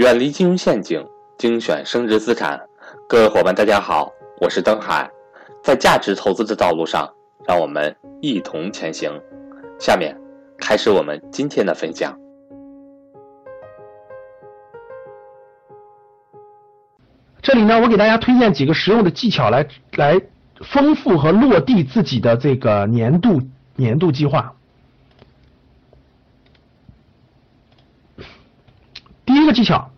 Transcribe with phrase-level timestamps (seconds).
[0.00, 2.58] 远离金融陷阱，精选升值资产。
[3.06, 5.10] 各位伙伴，大家好，我是登海，
[5.62, 7.06] 在价值投资的道路上，
[7.46, 9.12] 让我们一同前行。
[9.78, 10.16] 下面
[10.56, 12.18] 开始我们今天的分享。
[17.42, 20.18] 这里呢，我给大家推荐几个实用的技巧来来
[20.62, 23.42] 丰富和落地自己的这个年度
[23.76, 24.54] 年度计划。
[29.26, 29.90] 第一技巧，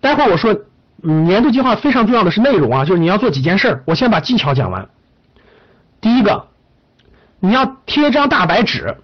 [0.00, 0.56] 待会儿我说
[1.02, 3.82] 年度计划非常重要的是内容啊，就是你要做几件事。
[3.86, 4.88] 我先把技巧讲完。
[6.00, 6.46] 第一个，
[7.38, 8.96] 你要贴张大白纸，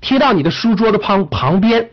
[0.00, 1.90] 贴到你的书桌的旁旁边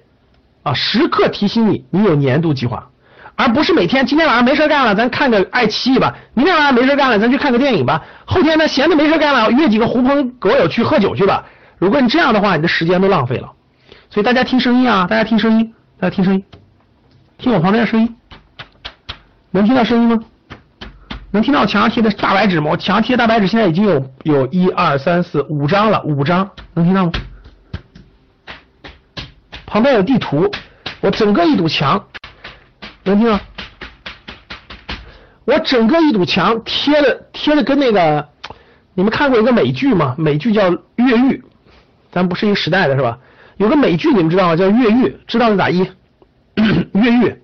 [0.64, 2.90] 啊，时刻提醒你你有年度计划，
[3.36, 11.45] 而不是每天今天晚上没事干了，咱看个爱奇艺吧；明天晚上没事干了，咱去看个电影吧；后天呢闲的没事干了，约几个狐朋狗友去喝酒去吧。
[11.78, 13.52] 如果你这样的话，你的时间都浪费了。
[14.09, 16.44] 所以大家听声音啊，大家听声音，大家听声音，
[17.38, 18.16] 听我旁边的声音，
[19.52, 20.20] 能听到声音吗？
[21.31, 22.72] 能听到墙上贴的大白纸吗？
[22.72, 27.11] 我墙上贴大白纸现在已经有有一二三四五张了，五张，能听到吗？
[29.66, 30.50] 旁边有地图，
[31.02, 32.02] 我整个一堵墙，
[33.03, 33.38] 能听到？
[35.44, 38.30] 我整个一堵墙贴的贴的跟那个，
[38.94, 40.16] 你们看过一个美剧吗？
[40.17, 41.38] 美剧叫《越狱》，
[42.11, 43.20] 咱不是一个时代的是吧？
[43.58, 44.56] 有个美剧你们知道吗？
[44.56, 45.80] 叫《越狱》，知道是咋一？
[46.94, 47.42] 越狱，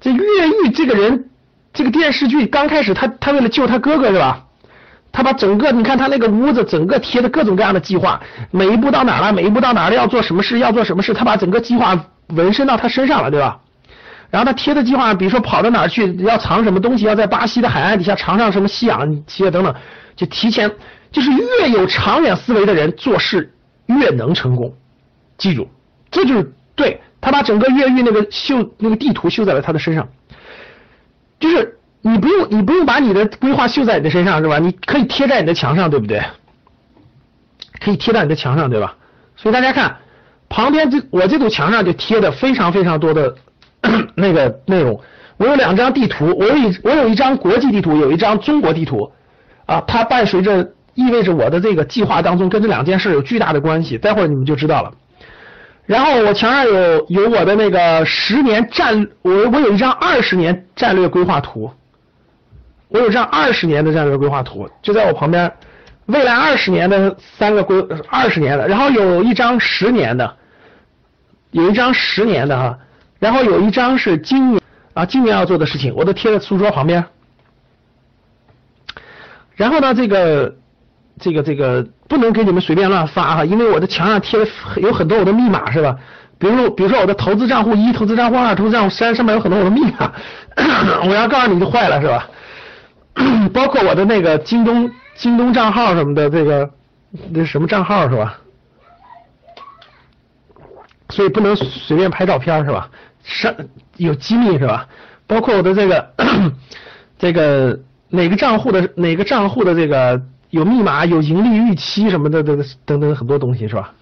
[0.00, 1.28] 这越狱这个人，
[1.72, 4.44] 这个电视剧刚开始，他他为了救他哥哥是吧？
[5.12, 11.96] 他把整个你看他那个屋子，整个贴的各种各样的计划，每一步到哪了，每一步到哪了要做什么事，要做什么事，他把整个计划
[12.28, 13.60] 纹身到他身上了，对吧？
[14.30, 19.72] 然后他贴的计划，比如说跑到哪去，要藏什么东西，要在巴西的海岸底下藏上什么西洋企业等等，
[20.16, 20.68] 就提前，
[21.12, 23.52] 就是越有长远思维的人做事
[23.86, 24.74] 越能成功。
[25.38, 25.68] 记住，
[26.10, 30.08] 这就是对他把整个越狱那个绣那个地图绣在了他的身上，
[31.40, 34.58] 就是你不用你不用把你的规划绣在你的身上是吧？
[34.58, 36.22] 你可以贴在你的墙上，对不对？
[37.80, 38.96] 可以贴在你的墙上，对吧？
[39.36, 39.96] 所以大家看
[40.48, 43.34] 旁边这我这堵墙上就贴的非常非常多的
[44.14, 45.00] 那个内容。
[45.36, 49.10] 我有两张地图，我有一我有一张国际地图，有一张中国地图
[49.66, 53.98] 啊，它伴随着意味着我的这个计划当中跟这两件事有巨大的关系。
[53.98, 54.92] 待会儿你们就知道了。
[55.86, 61.70] 然后我墙上有有我的那个十年战，我我有一张二十年战略规划图，
[62.88, 65.52] 我有张二十年的战略规划图，就在我旁边，
[66.06, 70.36] 未来二十年的三个规二十年的，然后有一张十年的，
[71.50, 72.78] 有一张十年的哈，
[73.18, 74.62] 然后有一张是今年
[74.94, 77.04] 啊今年要做的事情，我都贴在书桌旁边。
[79.54, 80.56] 然后呢，这个。
[81.20, 85.96] 这个这个不能给你们随便乱发哈，因为我的墙上贴的有很多我的密码是吧？
[86.36, 90.12] 比如说比如说我的投资账户一、投资账户二、投资账户三上面有很多我的密码，
[91.08, 92.28] 我要告诉你就坏了是吧？
[93.54, 96.68] 包括我的那个京东京东账号什么的，这个
[97.30, 98.36] 那什么账号是吧？
[101.10, 102.90] 所以不能随便拍照片是吧？
[103.22, 103.54] 上
[103.96, 104.88] 有机密是吧？
[105.28, 106.10] 包括我的这个
[107.16, 110.20] 这个哪个账户的哪个账户的这个。
[110.54, 113.92] 有密码，有盈利预期什么的，等等等很多东西是吧？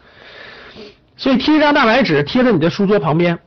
[1.17, 3.39] 所以贴一张大白纸贴在你的书桌旁边，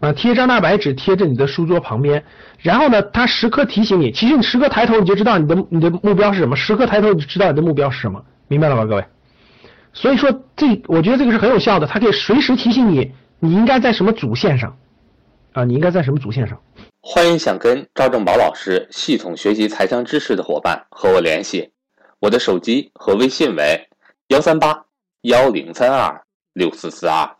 [0.00, 2.24] 啊，贴一张大白纸贴在你的书桌旁边，
[2.58, 9.04] 然后呢，它时刻提醒你，其实你时刻抬头你就知道你的你的目标是什么，时刻抬头你就知道你的目标是什么，明白了吧，各位？
[9.92, 14.76] 所以说这我觉得这个是很有效的，它可以随时提醒你你应该在什么主线上，
[15.52, 16.58] 啊，你应该在什么主线上。
[17.10, 21.72] 欢迎想跟赵正宝老师系统学习财商知识的伙伴和我联系，
[22.18, 23.88] 我的手机和微信为
[24.26, 24.84] 幺三八
[25.22, 27.37] 幺零三二六四四二。